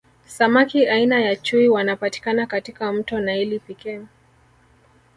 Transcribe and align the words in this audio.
samaki 0.27 0.87
aina 0.87 1.19
ya 1.21 1.35
chui 1.35 1.69
wanapatikana 1.69 2.45
katika 2.45 2.93
mto 2.93 3.19
naili 3.19 3.59
pekee 3.59 4.01